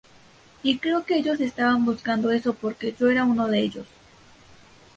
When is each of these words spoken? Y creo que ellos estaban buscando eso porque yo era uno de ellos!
Y 0.63 0.79
creo 0.79 1.05
que 1.05 1.15
ellos 1.17 1.39
estaban 1.41 1.85
buscando 1.85 2.31
eso 2.31 2.55
porque 2.55 2.91
yo 2.99 3.07
era 3.11 3.23
uno 3.23 3.45
de 3.47 3.59
ellos! 3.59 3.85